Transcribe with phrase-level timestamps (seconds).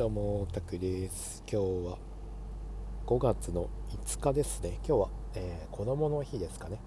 [0.00, 1.44] どうも、タクです。
[1.46, 1.98] 今日は
[3.04, 3.68] 5月の
[4.06, 4.78] 5日ですね。
[4.78, 6.80] 今日は、えー、子供の日ですかね。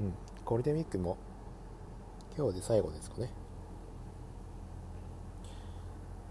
[0.00, 0.14] うん、
[0.46, 1.18] ゴールデンウィークも
[2.34, 3.30] 今日で最後ですかね。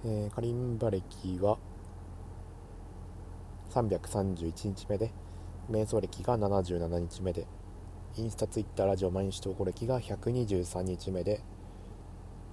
[0.04, 1.60] えー、カリンバ歴は
[3.70, 5.12] 331日目で、
[5.70, 7.46] 瞑想歴が77日目で、
[8.18, 11.44] インスタ、ツイッター、ラジオ、毎日投稿歴が123日目で、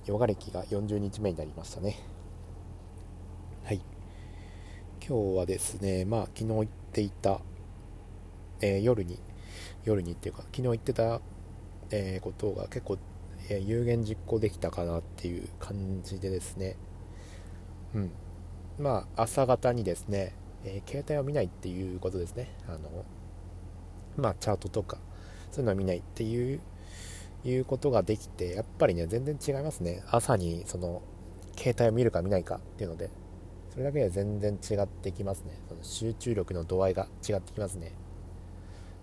[0.05, 2.16] ヨガ歴が40日目になりましたね。
[5.09, 7.39] 今日はですね、まあ、昨日言っていた、
[8.61, 9.21] えー、夜に、
[9.85, 11.21] 夜にっていうか、昨日言ってた、
[11.93, 12.99] えー、ことが結構、
[13.49, 16.77] えー、有言実行できたかなっていう感じでですね、
[17.95, 18.11] うん。
[18.81, 20.35] まあ、朝方にですね、
[20.65, 22.49] え携帯を見ないっていうことですね。
[22.67, 23.05] あの、
[24.17, 24.99] まあ、チャートとか、
[25.53, 26.59] そういうのは見ないっていう
[27.45, 30.03] いうことができて、やっぱりね、全然違いますね。
[30.11, 31.01] 朝に、その、
[31.57, 33.09] 携帯を見るか見ないかっていうので、
[33.77, 35.53] それだけで全然違ってきますね。
[35.69, 37.93] その集中力の度合いが違ってきますね。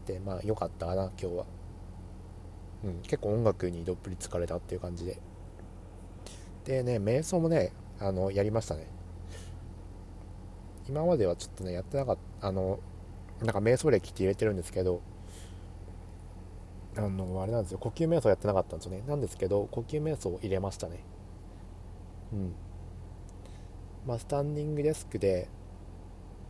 [0.07, 1.45] で、まあ、良かったかな、今日は。
[2.83, 5.19] うん、結構音楽にどっぷり疲れたっていう感じで。
[6.65, 8.87] でね、瞑想もね、あの、やりましたね。
[10.89, 12.79] 今まではちょっとね、やってなかった、あの、
[13.41, 15.01] なんか瞑想歴って入れてるんですけど、
[16.95, 21.03] あのあれなんですよ呼吸瞑想やってなかったんですよねなんですけど呼吸瞑想を入れましたね
[22.33, 22.55] うん
[24.05, 25.49] まあスタンディングデスクで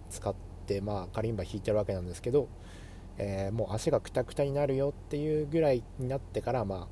[0.09, 0.33] 使っ
[0.65, 2.47] てまあカリンバ弾いてるわけなんですけど、
[3.17, 6.87] えー、もう足がくたくたになるよっていうぐらいになってからまあ、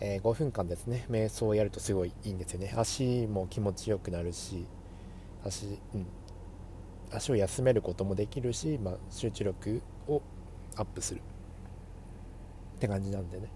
[0.00, 2.72] えー、5分間ですね瞑想をやるとすごいいいんですよね。
[2.76, 4.66] 足も気持ちよくなるし
[5.44, 6.06] 足うん。
[7.12, 10.22] 足を休めることもできるし、まあ、集中力を
[10.76, 11.20] アップする。
[12.76, 13.48] って感じなんでね。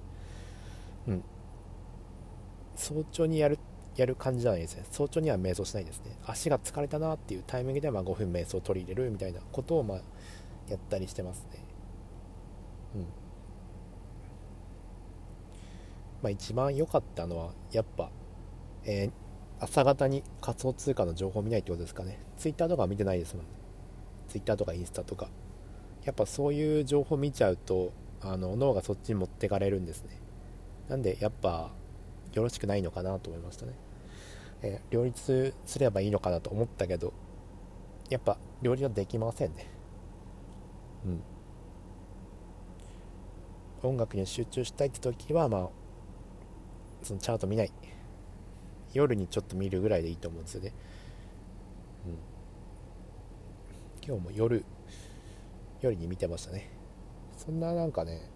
[1.08, 1.24] うん。
[2.76, 3.58] 早朝にやる
[4.00, 10.00] やる感じじゃないですね早朝には瞑想しないですね足が疲れたなっていうタイミングではま5分瞑想を取り入れるみたいなことをまあ
[10.68, 11.64] やったりしてますね
[12.96, 13.00] うん
[16.22, 18.10] まあ一番良かったのはやっぱ
[18.84, 19.10] えー、
[19.64, 22.18] 朝方に仮想通貨の情報を見ないってことですかね。
[22.38, 23.44] ツイッターとか見てないですもん。
[24.26, 25.28] ツイッターとかインスタとか。
[26.02, 30.18] やっぱそういう情報見ちゃうと、あの脳がそっちに持ってかれるんですね
[30.88, 31.70] なんでやっぱ
[32.32, 33.72] よろしくないのかなと思いましたね、
[34.62, 37.12] えー、両立すればいいのかなと思ったけど
[38.08, 39.66] やっぱ両立はできませんね。
[41.04, 41.22] うん。
[43.82, 45.68] 音楽に集中したいって時はまあ
[47.02, 47.72] そのチャート見ない。
[48.92, 50.72] 夜にちょっと見るぐらいでいいと思うんですよね、
[52.06, 52.18] うん、
[54.04, 54.64] 今日も夜
[55.80, 56.68] 夜に見てましたね。
[57.36, 58.28] そんななんかね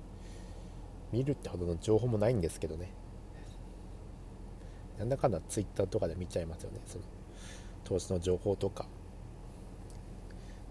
[1.12, 2.93] 見るってほどの情報もないんですけどね。
[4.99, 6.81] なんだかんだ Twitter とかで見ちゃいますよね。
[6.87, 7.05] その
[7.84, 8.87] 投資の情報とか。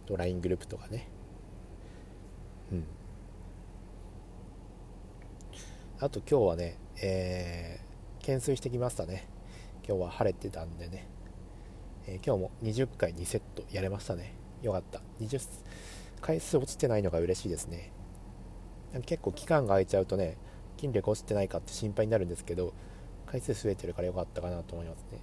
[0.06, 1.08] と LINE グループとかね。
[2.72, 2.86] うん。
[6.00, 9.28] あと今日はねえー、懸垂してきましたね。
[9.88, 11.08] 今日は晴れてたんでね、
[12.08, 14.34] えー、今日も20回2セットやれましたね。
[14.62, 15.02] よかった。
[15.20, 15.42] 20
[16.22, 17.92] 回数落ちてないのが嬉しいですね。
[19.02, 20.38] 結構期間が空いちゃうとね
[20.78, 22.74] 筋力落ちてないかって心配になるんですけど
[23.34, 25.18] 回数増えてるから良かったかなと思いますね。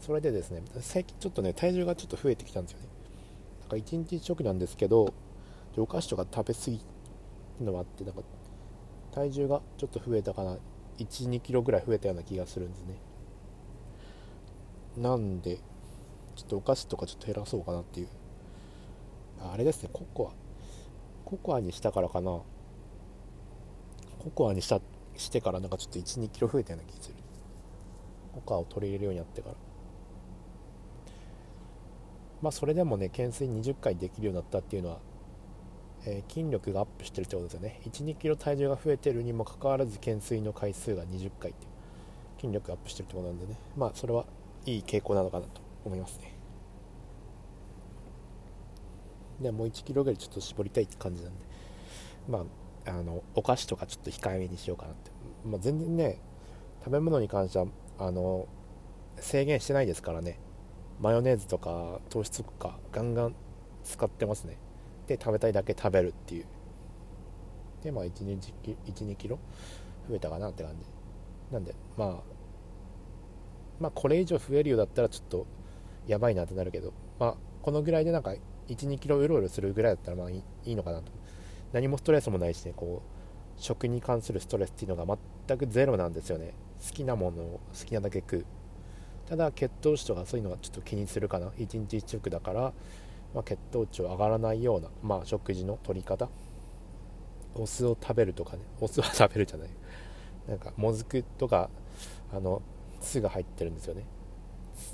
[0.00, 2.88] それでですね最近ちょっとね体重がちょっと増えてきたんですよね。
[3.60, 5.14] なんか1日食なんですけど
[5.76, 6.80] お菓子とか食べ過ぎ
[7.60, 8.22] るのもあってなんか
[9.12, 10.56] 体重がちょっと増えたかな。
[10.98, 12.96] 1 2キロぐらい増えたような気がするんですね。
[14.96, 15.58] なんで
[16.34, 18.08] ちょっとお菓子とかちょっと減らそうかなっていう。
[19.40, 20.34] あれですねココア。
[21.24, 22.40] ココアにしたからかな。
[24.18, 24.80] ココアにした
[25.16, 27.14] してからなんかちょっと1 2キロ増えたような気がする。
[28.34, 29.54] ココアを取り入れるようになってから。
[32.42, 34.98] まあそれでもね懸垂20回できるようになったっていうのは、
[36.04, 37.80] えー、筋力がアップしてるってことですよね。
[37.84, 43.56] 1 2キロ体重が増えてるにもかかわらず懸垂の回数が20回っていう筋力アップしてるってことなんでね。
[43.76, 44.26] まあそれは
[44.66, 46.34] いい傾向なのかなと思いますね。
[49.40, 51.44] でもう1キロぐらいちょっと絞りたいって感じなんで。
[52.28, 52.44] まあ
[52.86, 55.10] あのお菓子とかちょっと控えめにしようかなって、
[55.46, 56.18] まあ、全然ね
[56.80, 57.66] 食べ物に関しては
[57.98, 58.46] あの
[59.16, 60.38] 制限してないですからね。
[61.00, 63.34] マヨネーズとか糖質とかガンガン
[63.84, 64.58] 使ってますね。
[65.06, 66.46] で食べたいだけ食べるっていう。
[67.82, 69.38] でまあ12キロ
[70.08, 70.86] 増えたかなって感じ。
[71.52, 72.08] なんでまあ
[73.80, 75.46] まあこれ以上増えるようだったらちょっと
[76.06, 78.34] やばいなってなるけどまあこのぐらいでなんか
[78.68, 81.12] 12キロうろうろするぐらいだったらまあいいのかなと。
[81.72, 86.54] 何もストレスもないしねこう食に関するストレスっていうのが全くゼロなんですよね。
[86.86, 88.46] 好きなものを好きなだけ食う。
[89.26, 91.48] ただ血糖値とかそういうのがちょっと気にするかな。
[91.48, 92.72] 1日1食だから、
[93.34, 96.28] まあ、血糖値を上がらないような、まあ、食事の取り方。
[97.54, 98.62] お酢を食べるとかね。
[98.80, 99.68] お酢は食べるじゃない。
[100.48, 101.70] なんかもずくとか
[102.32, 102.60] あの
[103.00, 104.04] 酢が入ってるんですよね。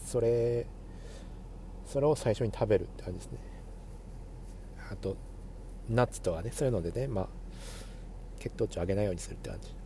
[0.05, 0.67] それ
[1.87, 3.39] それを最初に食べるって感じですね。
[4.93, 5.17] あと
[5.89, 6.53] ナッツとかね。
[6.53, 7.29] そういうのでねまあ
[8.39, 9.80] 血糖値を上げないようにするって感じ。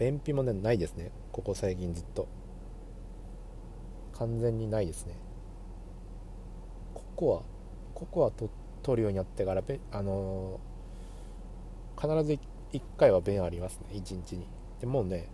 [0.00, 1.12] 便秘もねないですね。
[1.30, 2.26] ここ最近ずっと。
[4.14, 5.14] 完全にないですね。
[6.94, 8.48] ココアココアと
[8.82, 9.62] 取るようになってから
[9.92, 12.40] あのー、必ず
[12.72, 13.88] 1回は便ありますね。
[13.92, 14.48] 1日に。
[14.80, 15.28] でもうね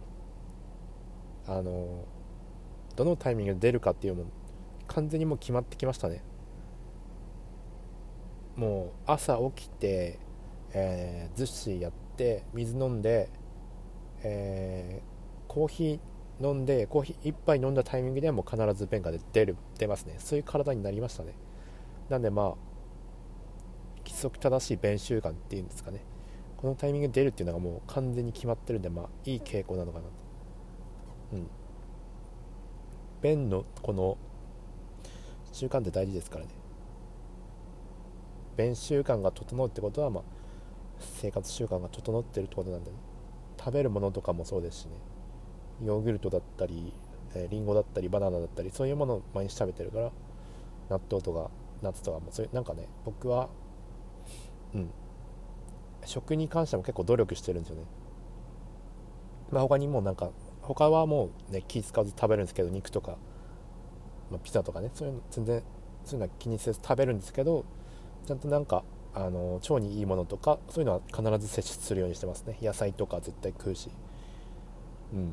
[1.47, 4.31] あのー、どのタイミングで出るかっていうのも
[4.89, 6.25] 完全にもう決まってきましたね。
[8.57, 10.19] もう朝起きて、
[10.73, 13.31] えー、ずっしりやって水飲んで、
[14.29, 20.17] えー、コーヒー飲んでコーヒー1杯飲んだタイミングではもう必ず便が出る出ますね。
[20.19, 21.35] そういう体になりましたね。
[22.09, 22.55] なんでまあ
[24.05, 26.01] 規則正しい便習慣っていうんですかね。
[26.57, 30.11] このタイミングで出るっていうのがもう完全に決まってるんでまあいい傾向なのかなと。
[31.33, 31.49] うん。
[33.23, 34.19] 便のこの
[35.53, 36.51] 習慣って大事ですからね。
[38.57, 40.25] 便習慣が整うってことは、まあ、
[40.99, 42.97] 生活習慣が整ってるってことなんで、ね、
[43.67, 44.93] 食べるものとかもそうですしね。
[45.85, 46.93] ヨーグルトだったり、
[47.35, 50.13] えー、リンゴだったりバナナだったりそういうものを毎日食べてるから
[50.89, 51.51] 納豆とか
[51.83, 53.49] ナッツとかもそういうなんかね僕は
[54.73, 54.91] うん。
[56.05, 57.83] 食に関しても結構努力してるんですよね。
[59.51, 60.31] まあ他にもなんか
[60.63, 63.19] 他はもうね気使わず食べるんですけど肉とか、
[64.31, 65.63] まあ、ピザとかねそういうの全然
[66.05, 67.65] そういうのは気にせず食べるんですけど
[68.27, 68.85] ちゃんとなんか
[69.19, 72.59] あの腸にいいものとかそういうのは必ず摂取するようにしてますね。
[72.61, 73.89] 野菜とか絶対食うし。
[75.15, 75.33] うん。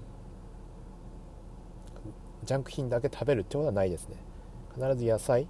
[2.45, 4.15] ジャンク品だけ食べるってことはないですね。
[4.73, 5.49] 必ず野菜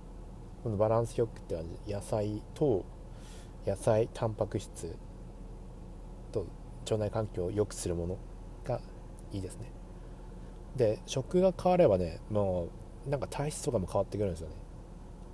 [0.63, 1.93] このバランスよくって感じ。
[1.93, 2.83] 野菜と
[3.67, 4.95] 野菜タンパク質
[6.31, 6.47] と
[6.85, 8.17] 腸内環境を良くするもの
[8.65, 8.81] が
[9.31, 9.71] いいですね。
[10.75, 12.67] で食が変わればねも
[13.05, 14.55] うなんか体質とかも変わってくるんですよね。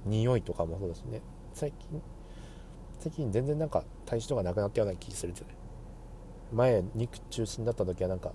[0.06, 1.22] 匂いとかもそうですね。
[1.54, 2.02] 最近
[3.00, 5.56] 最近全然なんか体重とかなくなったような気するんですよね
[6.52, 8.34] 前肉中心だった時はなんか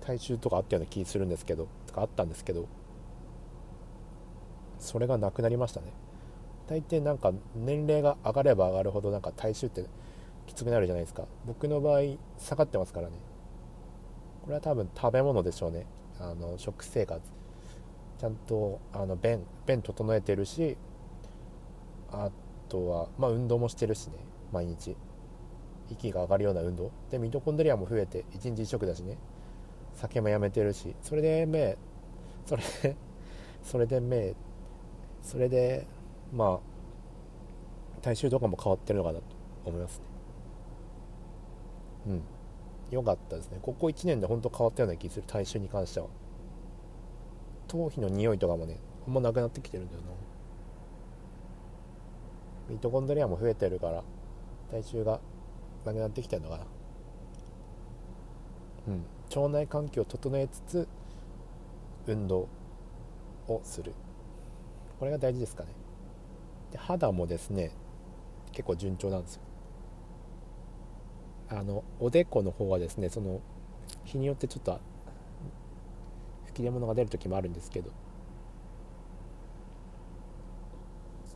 [0.00, 2.66] 体重とかあったような気するんですけどとかあったんですけど
[4.78, 5.86] それがなくなりましたね。
[6.66, 9.86] 大抵なんか年齢が上がれば上がるほどなんか体臭って
[10.46, 11.24] きつくなるじゃないですか。
[11.46, 12.00] 僕の場合
[12.38, 13.14] 下がってますからね。
[14.42, 15.86] これは多分食べ物でしょうね。
[16.20, 17.20] あの食生活。
[18.18, 20.76] ちゃんとあの便便整えてるし
[22.10, 22.30] あ
[22.68, 24.14] とはまあ運動もしてるしね。
[24.52, 24.96] 毎日。
[25.90, 26.90] 息が上がるような運動。
[27.10, 29.18] でミトコンドリアも増えて1日1食だしね。
[29.94, 30.94] 酒もやめてるし。
[31.02, 31.76] それで目
[32.46, 32.62] それ
[33.62, 34.34] それで目
[35.22, 35.86] それで
[36.32, 39.24] まあ体臭とかも変わってるのかなと
[39.64, 40.04] 思いますね。
[42.08, 42.22] うん。
[42.90, 43.58] 良かったですね。
[43.62, 46.06] ここ1年で本当変わったような気する体臭に関しては。
[47.68, 50.08] 頭皮の匂いとかもねあんまなくなってきてるんだよな。
[52.68, 54.02] ミトコンドリアも増えてるから
[54.70, 55.20] 体臭が
[55.84, 56.66] なくなってきてるのかな。
[58.88, 59.04] うん。
[59.34, 60.88] 腸内環境を整えつつ
[62.06, 62.48] 運動
[63.48, 63.92] をする。
[64.98, 65.70] これが大事ですかね。
[66.72, 67.70] で肌もですね
[68.52, 69.42] 結構順調なんですよ。
[71.50, 73.40] あのおでこの方はですねその
[74.04, 74.80] 日によってちょっと
[76.46, 77.90] 吹き出物が出る時もあるんですけど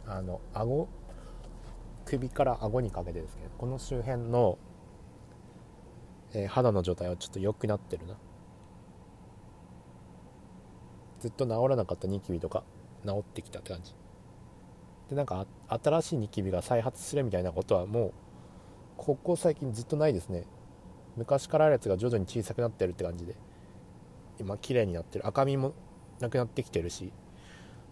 [0.06, 0.88] あの顎
[2.09, 3.50] 首から顎にかけてですね。
[3.59, 4.57] この周辺の、
[6.33, 8.17] えー、肌の状態はちょっと良くなってるな。
[11.21, 12.65] ずっと治らなかったニキビとか
[13.05, 13.95] 治ってきたって感じ。
[15.11, 18.12] でなんか新しいニキビが再発するみたいなことはもう
[18.97, 20.45] ここ最近ずっとないですね。
[21.17, 23.37] 昔からあるやつが徐々に小さくなってるって感じで。
[24.41, 25.27] 今綺麗になってる。
[25.27, 25.75] 赤みも
[26.21, 27.12] なくなってきてるし。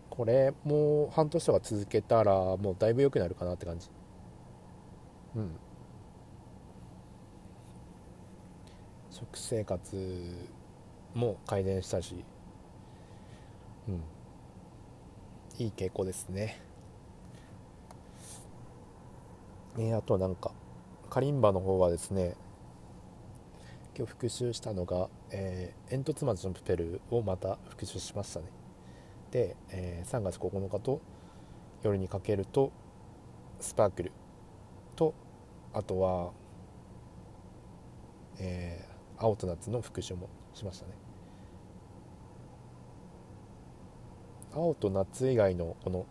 [0.09, 3.91] これもう半年とか続けたらもうだいぶ良くなるかなって感じ。
[5.37, 5.51] うん。
[9.11, 10.49] 食生活
[11.15, 12.25] も改善したし
[13.89, 14.03] うん。
[15.59, 16.61] いい傾向ですね。
[19.79, 20.53] えー、あとなんか
[21.11, 22.35] カリンバの方はですね
[23.97, 28.47] 今日復習したのが、えー、煙突町のプペルをまた復習しましたね。
[29.31, 31.01] で、えー、3月9日と
[31.83, 32.73] 夜にかけると
[33.61, 34.13] スパークル
[35.77, 36.31] あとは、
[38.39, 40.93] えー、青と夏の復習もしましたね。
[44.55, 46.07] 青と夏以外のこの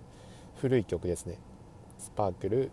[0.57, 1.39] 古い曲ですね。
[1.98, 2.69] スパークル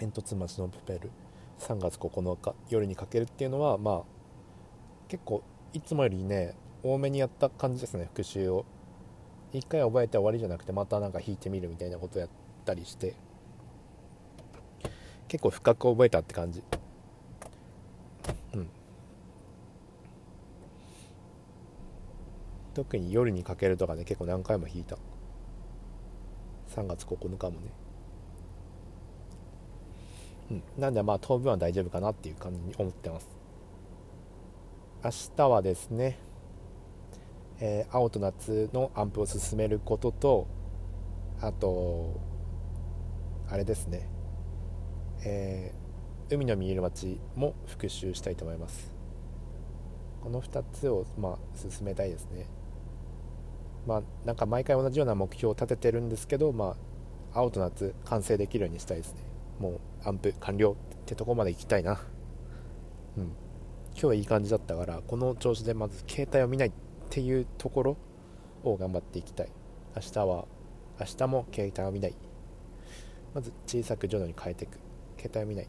[0.00, 1.12] 煙突町のプペル
[1.60, 4.02] 3月9日夜にかけるっていうのはまあ
[5.06, 8.64] 結構いつもよりね多めにやった感じですね復習を。
[9.52, 12.28] 1回覚えて終わりじゃなくてまたなんか弾いてみるみたいなことやっ
[12.64, 13.14] たりして。
[15.32, 16.62] 結構深く覚えたって感じ。
[18.52, 18.68] うん。
[22.74, 24.98] 特に夜にかけるとかね結構何回も弾いた。
[26.76, 27.72] 3月9日もね。
[30.50, 30.62] うん。
[30.76, 33.26] なんでまあ当分は大丈夫かなっていう感じに思ってます。
[35.02, 36.18] 明日はですね、
[37.58, 40.46] えー、青と夏のアンプを進めることと
[41.40, 42.20] あと
[43.48, 44.11] あれですね、
[45.24, 48.92] えー、海の見える街も復習したいと思います。
[50.22, 52.46] この2つをまあ進めたいですね。
[53.86, 56.76] まあなんか毎回同じような目標を立ててるんですけどま
[57.32, 59.20] あ青と夏完成できるようにしたいですね。
[59.58, 62.00] もうアンプ完了ってとこまで行きたいな。
[63.16, 63.24] うん。
[63.94, 66.72] 今日はいい感じだったからこの調子でまず携帯を見ないっ
[67.10, 67.96] ていうところ
[68.64, 69.48] を頑張っていきたい。
[69.94, 70.46] 明日は
[70.98, 72.14] 明日も携帯を見ない。
[73.34, 74.78] まず小さく徐々に変えていく。
[75.22, 75.68] 携帯見ない。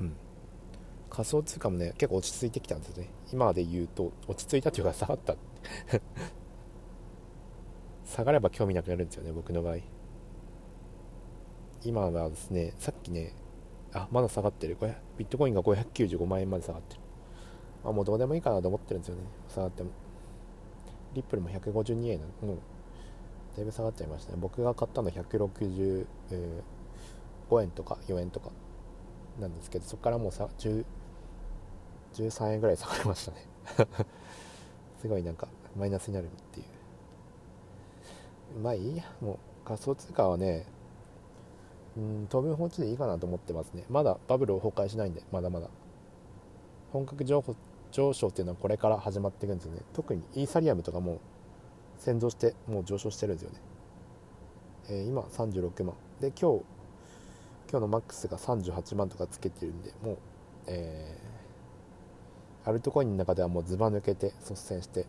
[0.00, 0.16] うん。
[1.10, 3.10] 仮想通貨もね結構落ち着いてきたんですよね。
[3.32, 5.34] 今で言うと落ち着いたというか下がった。
[8.06, 9.78] 下がれば興味なくなるんですよね僕の場合。
[11.84, 13.32] 今はですねさっきね
[13.92, 14.76] あまだ下がってる。
[14.76, 17.00] これビットコインが595万円まで下がってる。
[17.84, 19.22] あもうどうでもいいかなと思ってるんですよね。
[19.48, 19.90] 下がっても。
[21.14, 22.58] リップルも152円もう
[23.58, 24.38] だいぶ下がっちゃいましたね。
[24.40, 26.06] 僕が買ったの165
[27.60, 28.50] 円とか4円とか
[29.40, 30.84] なんですけどそこからもうさ10
[32.14, 33.38] 13円ぐらい下がりましたね。
[35.02, 38.60] すごいなんかマイナスになるっていう。
[38.60, 39.02] まあいいや。
[39.20, 40.64] もう仮想通貨はね
[41.96, 43.84] うん当分放置でいいかなと思ってますね。
[43.88, 45.68] まだバブルを崩壊しないんでまだまだ。
[46.92, 47.42] 本格上
[47.90, 49.82] 上昇っていうのはこれから始まっていくんですよね。
[49.94, 51.18] 特にイーサリアムとかも
[51.98, 53.60] 先導してもう上昇してるんですよね、
[54.90, 55.94] えー、今36万。
[56.20, 56.64] で今日
[57.70, 60.18] 今日のマックスが38万とかつけてるんでもう
[60.68, 65.06] えー、アルトコインの中ではもうずば抜けて率先して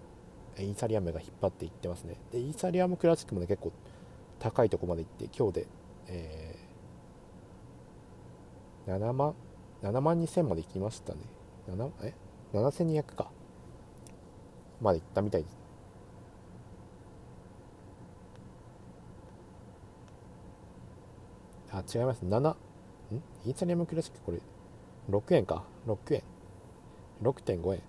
[0.58, 2.15] イーサリアムが引っ張っていってますね。
[2.31, 3.72] でイーサリアムクラシックもね結構
[4.39, 5.67] 高いとこまで行って今日で、
[6.08, 9.36] えー、7万
[9.84, 11.19] 7万2000まで行きましたね。
[11.69, 12.13] 7え
[12.53, 13.31] ？7200か。
[14.81, 15.58] まで行ったみたいです。
[21.81, 22.25] 違います。
[22.25, 22.55] 7ん？
[23.45, 24.39] イーサリアムクラシックこれ。
[25.09, 25.63] 6円か。
[25.88, 26.24] 6円。
[27.21, 27.81] 6.5円。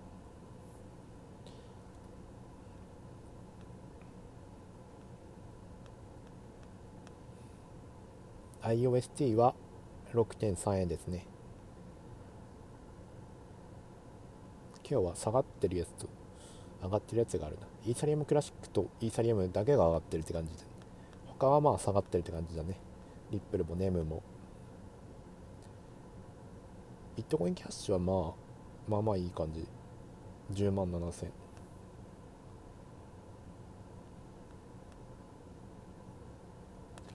[8.63, 9.55] iOST は
[10.13, 11.25] 6.3円ですね。
[14.87, 16.09] 今日は下がってるやつと
[16.83, 17.67] 上がってるやつがあるな。
[17.85, 20.59] イーサリアムクラシックとイーサリアムだけが上がってるって感じで
[21.27, 22.77] 他はまあ下がってるって感じだね。
[23.31, 24.21] リップルもネムも。
[27.15, 28.33] ビットコインキャッシュはまあ
[28.87, 29.65] まあまあいい感じ。
[30.53, 31.27] 10万7000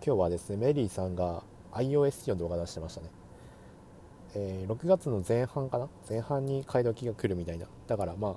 [0.04, 1.42] 今日はですねメリーさんが
[1.72, 3.08] iOS の動画出してましたね。
[4.34, 5.88] えー、6月の前半かな？
[6.08, 7.66] 前半に買い時が来るみたいな。
[7.86, 8.34] だからまあ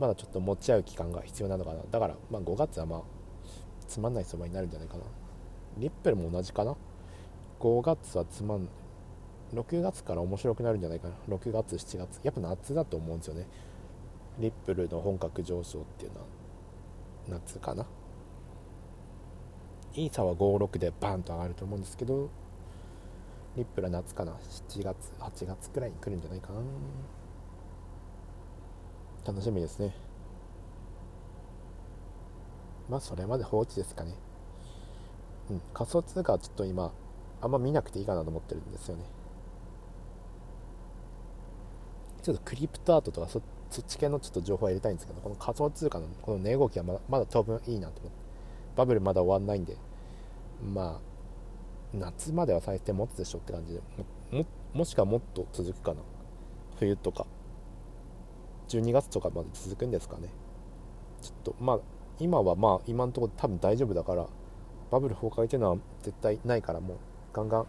[0.00, 1.82] まだちょっと持ち合う期間が必要なのかな。
[1.90, 3.02] だからまあ5月はまあ
[3.86, 5.04] つまんない相場になるんじゃないかな。
[5.78, 6.74] リップルも同じかな？
[7.62, 8.68] 5月はつまん
[9.54, 11.14] 6月から面白くなるんじゃないかな。
[11.28, 12.20] 6月7月。
[12.24, 13.46] やっぱ夏だと思うんですよね。
[14.40, 16.26] リップルの本格上昇っていうのは。
[17.28, 17.86] 夏かな。
[19.94, 22.30] イーサは56でバーンと上がると思うんですけど
[23.56, 24.32] リップルは夏かな。
[24.32, 26.60] 7月8月くらいに来るんじゃないかな。
[29.24, 29.94] 楽しみですね。
[32.88, 34.14] まあそれまで放置ですかね。
[35.50, 35.62] うん。
[35.72, 36.90] 仮想通貨はちょっと今
[37.42, 39.04] あんま見なくていいかなと思ってるんですよね。
[42.22, 43.42] ちょっとクリプトアートとかそっ
[43.84, 48.22] ち系のちょっと情報を入れたいんですけどこの仮想通貨のこの値動きはまだまだ当分いいなと思って。
[48.76, 49.76] バブルまだ終わんないんで。
[50.72, 51.00] まあ
[51.92, 53.80] 夏までは最低持つでしょって感じで。
[54.30, 56.00] ももしくはもっと続くかな。
[56.78, 57.26] 冬とか。
[58.68, 60.28] 12月とかまで続くんですかね。
[61.20, 61.78] ちょっとまあ
[62.20, 64.26] 今はまあ今のところ多分大丈夫だから
[64.90, 66.96] バブル崩壊っていうのは絶対ないからもう
[67.32, 67.66] ガンガン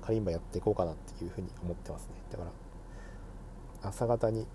[0.00, 2.14] カリンバやっていこうかなっていうふうに思ってますね。
[2.30, 4.46] だから朝方に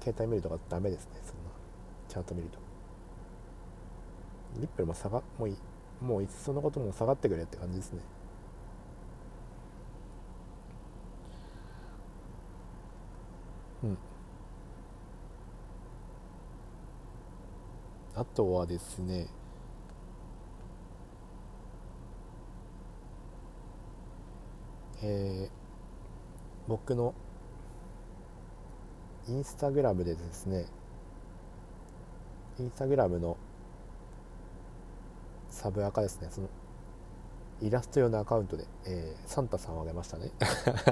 [0.00, 1.20] 携帯見るとかダメですね。
[1.24, 1.50] そんな
[2.08, 2.58] チャート見ると。
[4.58, 5.56] リップルも下がもういい
[6.02, 8.00] もういっそのことも下がってくれって感じですね。
[13.84, 13.98] うん。
[18.14, 19.26] あとはですね
[25.02, 25.50] えー、
[26.68, 27.14] 僕の
[29.28, 30.66] インスタグラムでですね
[32.58, 33.36] インスタグラムの
[35.48, 36.48] サブアカですねその
[37.62, 40.32] イラスト用のアカウントで、えー、サンタさんをあげましたね。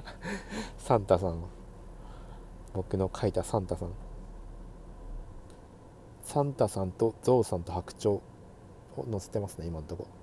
[0.79, 1.43] サンタさん
[2.75, 3.93] 僕の描いたサンタさん。
[6.23, 8.23] サンタさんとゾウさんと白鳥を
[9.11, 10.05] 載せてますね今のとこ。
[10.05, 10.20] ろ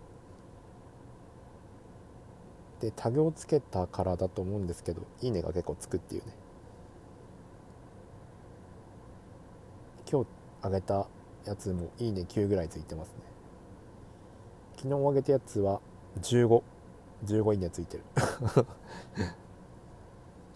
[2.79, 6.34] でタグをつけたからだと思うんですけどいいねが結構つくっていうね。
[10.10, 10.27] 今日
[10.62, 11.07] あげた
[11.46, 13.15] やつもいいね9ぐらいついてますね。
[14.77, 15.81] 昨日あげたやつは
[16.22, 16.62] 1515
[17.25, 18.03] 15いいねついてる。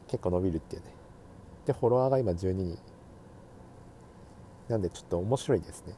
[0.08, 0.88] 結構伸びるっていうね。
[1.66, 2.78] でフォロワーが今12人。
[4.68, 5.96] なんでちょっと面白いですね。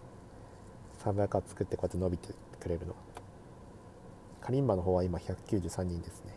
[0.99, 3.12] サブアカ作ってこうやって伸びてくれるのは。
[4.43, 6.33] カリンバの方は今193人ですね。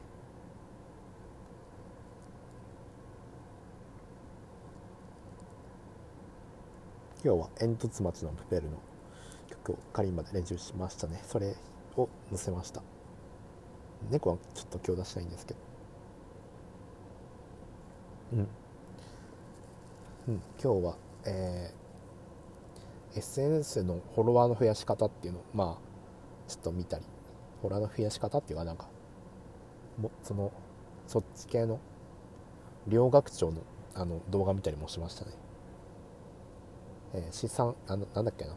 [7.25, 8.79] 今日は煙突町のプペルの
[9.49, 11.21] 曲をカリンバで練習しましたね。
[11.25, 11.57] それ
[11.97, 12.81] を載せました。
[14.09, 15.61] 猫はちょっと今日出したいんですけど。
[18.35, 18.39] うん、
[20.29, 27.05] うん、今日はえー、SNS のフォロワーの増やし方っていうのをまあちょっと見たり。
[27.61, 28.89] フォロワーの増やし方っていうかなんか
[29.99, 30.53] もその
[31.07, 31.79] そっち系の
[32.87, 33.63] 両学長の
[33.95, 35.33] あの動画見たりもしましたね。
[37.15, 38.55] えー、資産あのなんだっけな。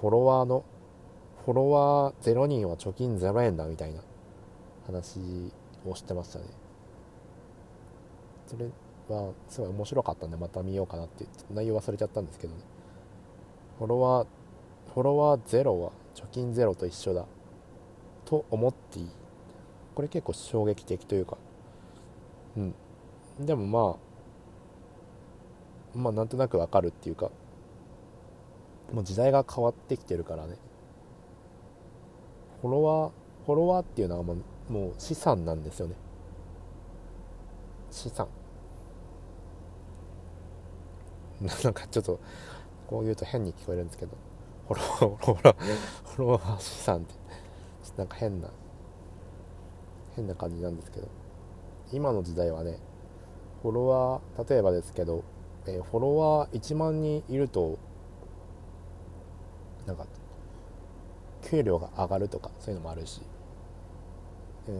[0.00, 0.64] フォロワーの
[1.44, 4.00] フォロワー0人は貯金0円だみたいな
[4.86, 5.18] 話
[5.84, 6.44] をしてましたね。
[8.46, 8.66] それ
[9.08, 12.60] はすごい面白かったんでまた見ようかなって内容忘れちゃったんですけどね。
[13.78, 14.26] フォロワー
[14.94, 17.26] フォロワー0は貯金0と一緒だ。
[18.24, 19.08] と思っていい。
[19.94, 21.36] これ結構衝撃的というか。
[22.56, 22.74] うん。
[23.40, 23.96] でもま
[25.94, 27.30] あまあなんとなくわかるっていうか。
[28.92, 30.56] もう時代が変わってきてるからね。
[32.60, 33.10] フォロワー
[33.46, 34.34] フォロワーっていうのはも
[34.70, 35.94] うもう資産なんですよね。
[37.90, 38.28] 資産。
[41.62, 42.20] なんかちょっと
[42.86, 44.16] こう言うと変に聞こえるんですけど。
[44.68, 45.64] フォロワーフォロワー
[46.04, 47.14] フォロワー資産って
[47.96, 48.48] なんか変な
[50.16, 51.08] 変な感じなんですけど。
[51.92, 52.78] 今の時代はね
[53.62, 55.22] フォロワー例えばですけど
[55.66, 57.78] えー、フォロワー1万人いると
[59.86, 60.06] なんか
[61.42, 63.22] 給料が上がるとかそういうのもあるし、
[64.68, 64.70] え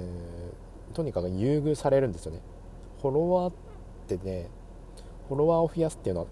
[0.92, 2.40] ー、とにかく優遇されるんですよね。
[3.01, 3.55] フォロワーっ
[4.09, 4.49] てね
[5.29, 6.27] フォロワーを増やすっていうのは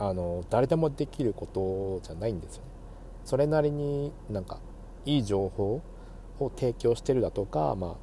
[0.00, 2.70] あの誰でもできることじゃないんですよね。
[3.24, 4.58] それなりになんか
[5.04, 5.82] いい情報
[6.38, 7.96] を提供してるだとか、まあ、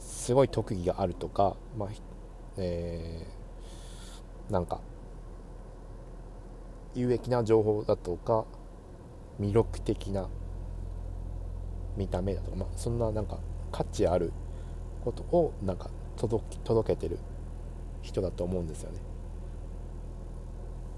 [0.00, 1.88] すごい特技があるとか、まあ
[2.56, 3.24] え
[4.50, 4.80] なんか
[6.94, 8.44] 有益な情報だとか
[9.40, 10.28] 魅力的な
[11.96, 13.38] 見た目だとか、まあ、そんななんか
[13.70, 14.32] 価値ある
[15.04, 16.44] ことをなんか届
[16.88, 17.18] けてる
[18.02, 19.05] 人だと思うんですよね。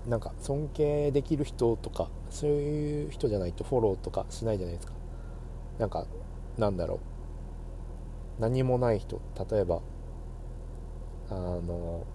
[0.08, 4.94] なんか尊敬できる人とかそういう人じゃないとフォローとかしないじゃないですか。
[5.78, 6.06] なんか
[6.56, 8.40] なんだろう。
[8.40, 9.20] 何もない人。
[9.50, 9.80] 例えば
[11.30, 12.06] あの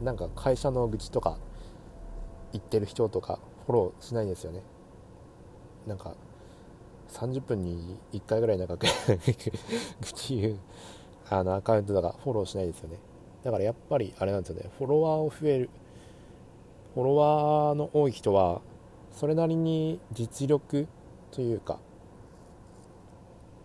[0.00, 1.38] なんか会社の愚痴とか
[2.52, 4.62] 言ってる人とかフォローしないですよね。
[5.88, 6.14] なんか
[7.08, 8.86] 30分に1回ぐらいなんか 愚
[10.14, 10.58] 痴言う
[11.30, 12.98] あのアカウントとかフォローしないですよね。
[13.42, 14.70] だからやっぱりあれなんですよね。
[14.78, 15.70] フォロワーを増える。
[16.94, 18.62] フォロワーの多い人は
[19.10, 20.86] それなりに実力
[21.30, 21.78] というか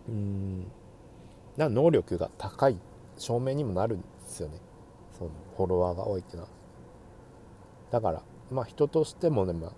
[0.08, 0.70] うん
[1.56, 2.76] な能力が高い
[3.16, 4.58] 証明にもなるんですよね。
[5.18, 6.48] そのフォロワーが多いっていうのは。
[7.90, 9.72] だからまあ人としてもね、まあ、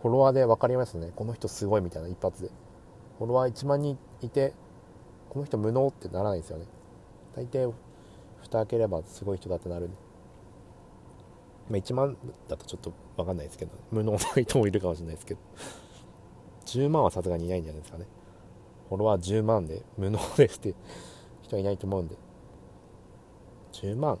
[0.00, 1.12] フォロワーで分かりますよね。
[1.14, 2.50] この人すごいみたいな一発で。
[3.18, 4.54] フォロワー1万人いて
[5.28, 6.66] この人無能ってならないですよね。
[7.36, 7.72] 大抵
[8.42, 9.90] 蓋開ければすごい人だってなる
[11.70, 12.16] まあ、1万
[12.48, 15.40] だとちょっと分かんないですけど無能な人もいるかもしれないですけど。
[16.66, 18.06] 10万はさすがにいないんじゃないですかね。
[18.88, 20.74] フォロワー10万で無能ですって
[21.42, 22.16] 人はいないと思うんで。
[23.72, 24.18] 10万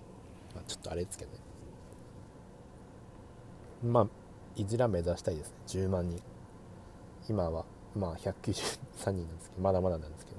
[0.54, 1.38] まあ、ちょっとあれですけどね。
[3.84, 4.06] まあ
[4.56, 5.56] いずれは目指したいですね。
[5.66, 6.22] 10万人。
[7.28, 7.64] 今は
[7.96, 8.32] まあ193
[9.04, 10.38] 人なんですけどまだまだなんですけど、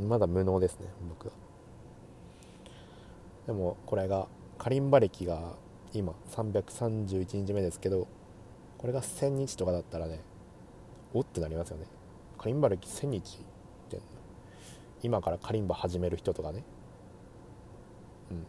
[0.00, 1.32] ね、まだ無能ですね僕は。
[3.46, 4.26] でもこれが
[4.58, 5.54] カリンバ歴が
[5.92, 8.06] 今331日目ですけど
[8.78, 10.20] これが1000日とかだったらね
[11.14, 11.86] おってなりますよね。
[12.38, 14.00] カリンバ歴1000日って
[15.02, 16.62] 今からカリンバ始める人とかね。
[18.30, 18.46] うん。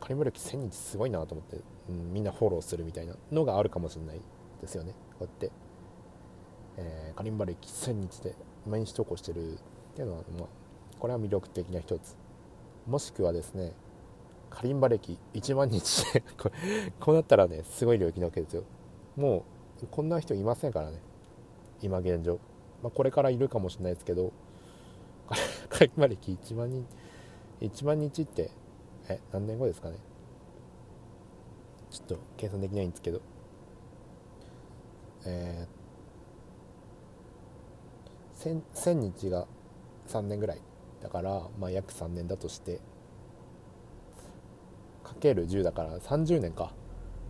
[0.00, 1.56] カリンバ歴1000日すごいなと思って、
[1.88, 4.20] うん、みんなフォローするみたいなのがあるかもしれない
[4.60, 4.92] ですよね。
[5.18, 5.50] こうやって、
[6.76, 8.34] えー、カリンバ歴1000日で
[8.66, 9.56] 毎日投稿してるっ
[9.94, 10.48] ていうのは、まあ、
[10.98, 12.16] これは魅力的な一つ。
[12.86, 13.72] もしくはですね
[14.56, 16.10] カリンバ歴1万日。
[16.14, 16.22] で
[16.98, 18.62] こうなったらねすごい領域なわけですよ。
[19.14, 19.44] も
[19.82, 20.98] うこんな人いませんからね。
[21.82, 22.38] 今現状、
[22.82, 24.32] まあ、これからいるかもしれないですけど。
[25.68, 26.86] カリンバ歴1万人。
[27.60, 28.50] 1万日って
[29.10, 29.98] え何年後ですかね。
[31.90, 33.20] ちょっと計算できないんですけど。
[35.26, 39.46] えー、1000, 日が
[40.08, 40.62] 3年ぐらい
[41.02, 42.80] だから、まあ、約3年だとして。
[45.20, 46.72] 10だから30年か。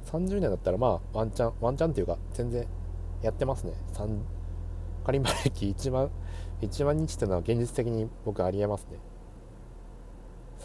[0.07, 2.67] 30年だったらまあワンチャンワンチャンっていうか全然
[3.23, 3.73] やってますね。
[5.05, 6.11] 仮マ歴1万
[6.61, 8.99] 1万日ってのは現実的に僕ありえますね。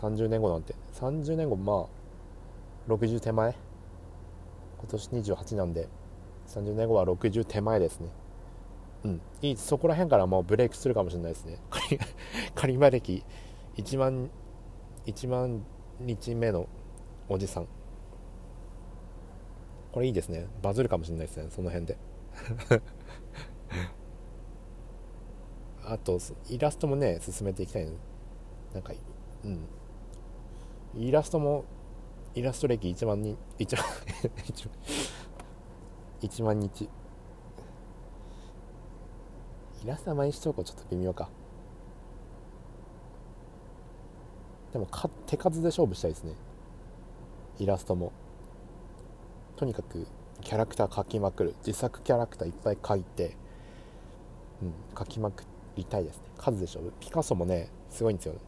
[0.01, 0.75] 30年後なんて。
[0.93, 3.55] 30年後まあ60手前。
[4.79, 5.88] 今年28なんで。
[6.47, 8.10] 30年後は60手前ですね。
[9.03, 9.21] うん。
[9.41, 11.60] いいそこら辺からもうブレイクするかもしれないですね。
[12.55, 13.23] 仮マ歴
[13.77, 14.29] 1万
[15.05, 15.63] 1万
[15.99, 16.67] 日目の
[17.32, 17.67] おじさん。
[19.94, 20.48] これいいですね。
[20.62, 21.48] バズるかもしれないですね。
[21.50, 21.98] その辺で。
[25.86, 27.88] あとイラストもね進めていきたい
[28.74, 28.91] なんか
[29.46, 29.65] うん。
[30.94, 31.63] イラストも
[32.36, 33.86] イラスト歴1万人1万
[36.22, 36.89] 1万日。
[39.86, 41.30] イラスト毎日投稿ちょっと微妙か。
[44.74, 46.34] でもか手数で勝負したいですね。
[47.62, 48.12] イラストも
[49.56, 50.08] とにかく
[50.41, 53.38] キャラクター描きまくる自作キャラクターいっぱい描いて、
[54.63, 55.43] うん、描きまく
[55.76, 56.24] りたいですね。
[56.39, 56.82] 数でしょ。
[57.00, 58.39] ピカソもねすごいんですよ、ね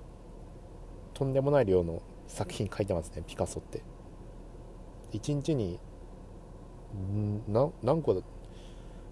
[1.14, 3.84] とんでもない量の作品描いてますねピカソって。
[5.12, 5.80] 1日に
[6.96, 7.44] ん
[7.84, 8.22] 何個だ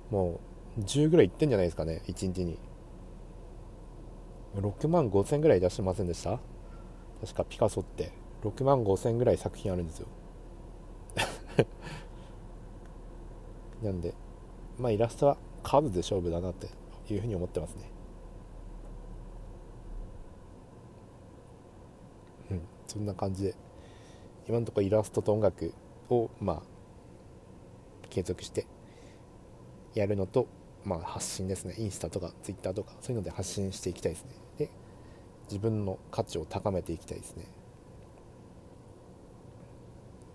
[0.09, 0.39] も
[0.79, 2.57] う10ぐらいいってんじゃないですかね1日に。
[4.55, 6.39] 6万5千ぐらい出してませんでした？
[7.21, 8.19] 確かピカソって。
[8.43, 10.07] 6万5千ぐらい作品あるんですよ。
[13.83, 14.13] なんで
[14.77, 16.67] まあイラストは数で勝負だなって
[17.13, 17.89] いうふうに思ってますね。
[22.51, 22.61] うん。
[22.87, 23.55] そんな感じで
[24.47, 25.73] 今のところイラストと音楽
[26.09, 26.61] をまあ
[28.09, 28.65] 継続して
[29.93, 30.47] やるのと
[30.83, 31.75] まあ発信ですね。
[31.77, 34.31] インスタとかツイッターとかそういうので発信していきたいですね。
[34.57, 34.69] で
[35.47, 37.45] 自分の価値を高めていきたいですね。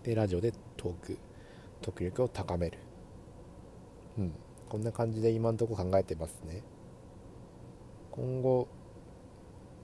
[0.06, 1.18] でラジオでトーク
[1.82, 2.78] 特力を高める。
[4.18, 4.32] うん。
[4.68, 6.62] こんな感じで今のところ考えてますね。
[8.12, 8.68] 今後、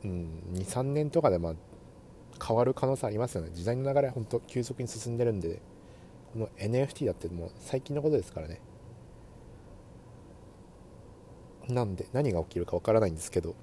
[0.05, 1.55] うん、23年とかでまあ
[2.45, 3.51] 変わる可能性ありますよね。
[3.53, 5.61] 時代の流れ本当急速に進んでるんで
[6.33, 8.61] この NFT だってもう最近のことですからね。
[11.69, 13.55] なんで何が起きるかわからないんですけど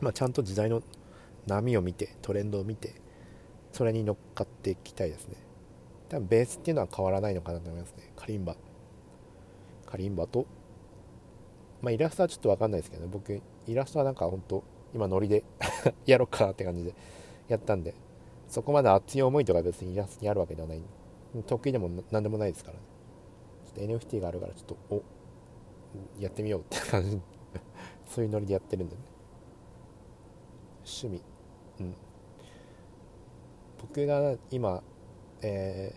[0.00, 0.82] まあちゃんと時代の
[1.46, 3.03] 波を見てトレンドを見て
[3.74, 5.34] それに乗っかっていきたいですね。
[6.08, 8.12] 多分ベースっていうのは変わらないのかなと思いますね。
[8.14, 8.56] カリンバ。
[9.84, 10.46] カリンバと
[11.82, 13.08] まあイラストはちょっと分かんないですけどね。
[13.12, 14.62] 僕イラストはなんかほんと
[14.94, 15.42] 今ノリで
[16.06, 16.94] やろうかなって感じで
[17.48, 17.94] やったんで
[18.46, 20.82] そこまで熱い思いとか別にイラストにあるわけではない。
[21.46, 22.84] 得意でも何でもないですからね。
[23.66, 25.02] ちょっと NFT があるからちょっとお
[26.20, 27.20] やってみようって感じ。
[28.06, 29.02] そういうノリでやってるんでね。
[30.84, 31.20] 趣味。
[31.80, 32.03] うん。
[33.88, 34.82] 僕が今、
[35.42, 35.94] え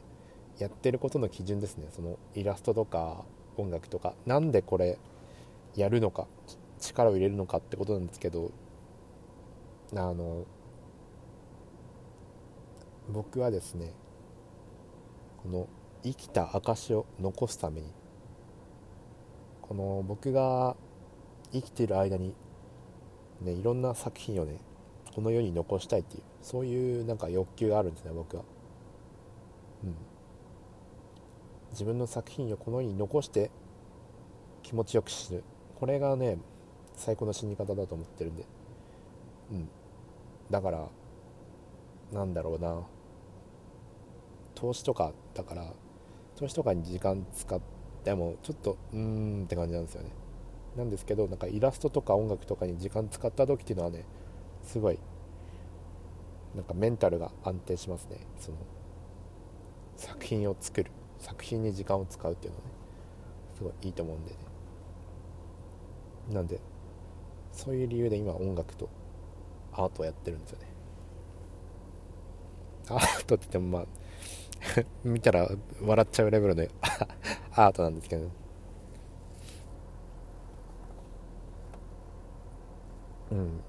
[0.58, 1.88] ー、やってることの基準ですね。
[1.96, 3.24] そのイラストとか
[3.56, 4.14] 音楽とか。
[4.26, 4.98] なんでこれ
[5.76, 6.28] やるのか
[6.80, 8.52] 力を入れるのかってことなんですけど
[9.94, 10.46] あの
[13.10, 13.94] 僕はですね
[15.44, 15.68] この
[16.04, 17.88] 生きた証を残すために
[19.62, 20.76] この僕が
[21.54, 22.34] 生きてる間に
[23.42, 24.60] ねいろんな作品をね
[25.18, 28.44] この世に残したいっていうそういうなんか欲求があるんですね僕は。
[29.84, 29.96] うん。
[31.72, 33.50] 自分の作品をこの世に残して
[34.62, 35.44] 気持ちよく死ぬ。
[35.80, 36.38] これがね
[36.94, 38.46] 最高の死に方だと思ってるんで。
[39.52, 39.70] うん。
[40.52, 40.88] だから
[42.14, 42.84] なんだろうな。
[44.54, 45.74] 投資とかだから
[46.36, 47.60] 年とかに時間使っ
[48.04, 50.12] てもちょっとうーんって感じなんですよね。
[50.76, 54.06] なんですけどなんかイラストとか音楽とかに時間使った時っていうのはね
[54.62, 55.00] すごい
[56.58, 58.18] なんかメンタルが安定しますね。
[58.40, 58.58] その
[59.96, 60.92] 作品を作る。
[61.20, 62.72] 作品に時間を使うっていうのはね。
[63.56, 64.38] すごいいいと思うんでね。
[66.32, 66.60] なんで
[67.52, 68.90] そういう理由で今音楽と
[69.72, 70.68] アートをやってるんですよね。
[72.90, 73.86] アートって言ってもまあ
[75.08, 75.48] 見たら
[75.82, 76.64] 笑っちゃうレベルの
[77.54, 78.30] アートなんですけど。
[83.32, 83.62] うん。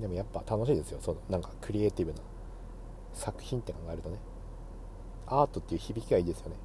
[0.00, 0.98] でもやっぱ楽しいですよ。
[1.00, 2.18] そのなんかクリエイティブな
[3.12, 4.18] 作品って考えるとね。
[5.26, 6.56] アートっていう響きがいいですよね。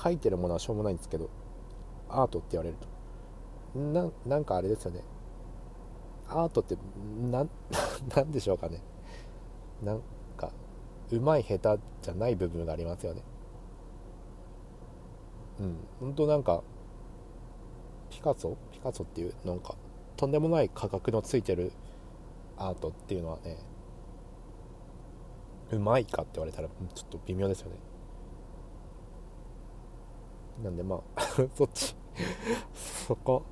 [0.00, 1.28] 書いてるものはしょうもないんですけど
[2.08, 2.76] アートって言われる
[3.74, 3.78] と。
[3.78, 5.02] ななんかあれですよね。
[6.28, 6.76] アートって
[7.30, 7.46] な
[8.14, 8.80] なんでしょうかね。
[9.82, 10.02] なん
[10.36, 10.52] か
[11.10, 13.22] うまい下手じゃない部分がありますよね。
[15.60, 15.76] うん。
[16.00, 16.62] 本当なんか
[18.10, 18.56] ピカソ？
[18.72, 19.74] ピカソっていうなんか
[20.18, 21.72] とんでもない価格のついてる
[22.56, 23.56] アートっていうのはね
[25.70, 27.76] うまいかって言われたらちょっと微妙ですよね。
[30.64, 31.22] なんでまあ
[31.54, 31.94] そっち
[33.06, 33.44] そこ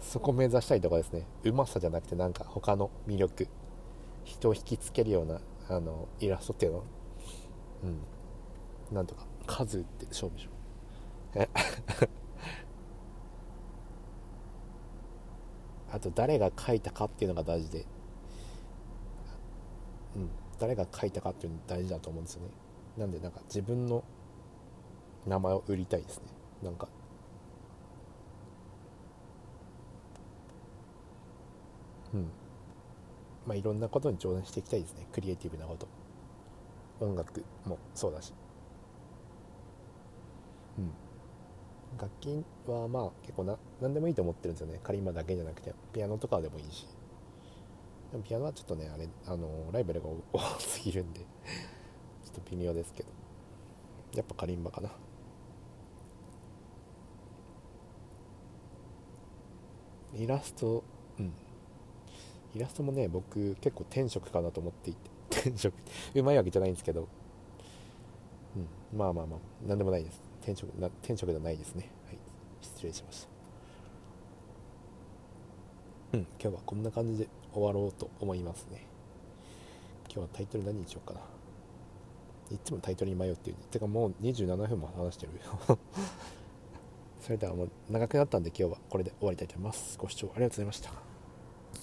[0.00, 1.26] そこ目指したいとこですね。
[1.44, 3.48] うまさじゃなくてなんか他の魅力
[4.24, 6.84] 人を引きつけるようなあのイラストっていうの。
[7.84, 8.94] うん。
[8.94, 10.50] なんとか数って勝負でしよ
[11.36, 11.48] うえ？
[15.92, 17.86] あと誰が書いたかっていうのが大事で。
[20.16, 20.30] うん。
[20.58, 22.48] 誰が書いたかっていうの大事だと思うんですよね。
[22.96, 24.02] なんでなんか自分の
[25.26, 26.24] 名前を売りたいですね。
[26.62, 26.88] なんか。
[32.14, 32.30] うん。
[33.46, 35.06] まあいろんなことに挑戦していきたいですね。
[35.12, 35.86] クリエイティブなこと。
[37.04, 38.32] 音楽もそうだし。
[40.78, 40.90] うん。
[42.02, 44.80] 楽器はまあ結構な何でもいいと思ってるんですよね。
[44.82, 46.88] カリンバだけじゃなくてピアノとかでもいいし。
[48.10, 51.20] でもピアノはちょっとねあれあのライブルが多すぎるんで。
[52.26, 53.08] ちょっと微妙ですけど。
[54.16, 54.90] やっぱカリンバかな。
[60.12, 60.82] イラスト
[61.20, 61.32] うん。
[62.52, 65.08] イラストもね僕結構天職かなと思っていて。
[65.44, 65.72] 天職。
[66.16, 67.06] うまいわけじゃないんですけど。
[68.56, 68.98] うん。
[68.98, 69.38] まあまあまあ
[69.68, 70.31] 何でもないです。
[70.42, 71.90] 天職な天職ではないですね。
[72.06, 72.18] はい。
[72.60, 73.28] 失礼しました。
[76.14, 78.86] うん今日はこんな感じで終わろうと思いますね。
[80.06, 81.20] 今日はタイトル何にしようかな。
[82.54, 83.58] いつもタイトルに迷っている。
[83.70, 85.32] てかもう27分も話してる
[87.20, 89.96] それではもう長くなったんで今日はこれで終わりたいと思います。
[89.96, 91.11] ご視聴ありがとうございました。